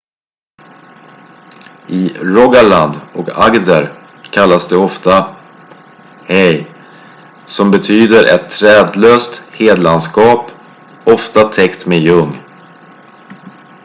[1.89, 3.93] "i rogaland och agder
[4.31, 5.35] kallas de ofta
[6.27, 6.65] "hei"
[7.45, 10.51] som betyder ett trädlöst hedlandskap
[11.05, 12.39] ofta täckt med ljung.